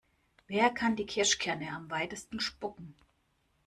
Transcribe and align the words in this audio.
Wer 0.47 0.71
kann 0.71 0.95
die 0.95 1.05
Kirschkerne 1.05 1.69
am 1.75 1.91
weitesten 1.91 2.39
spucken? 2.39 2.95